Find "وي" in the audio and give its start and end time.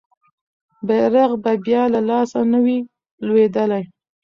2.63-2.77